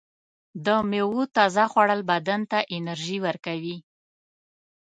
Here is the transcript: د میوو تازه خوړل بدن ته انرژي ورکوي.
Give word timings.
د 0.65 0.67
میوو 0.89 1.21
تازه 1.35 1.63
خوړل 1.71 2.01
بدن 2.11 2.41
ته 2.51 2.59
انرژي 2.77 3.17
ورکوي. 3.25 3.77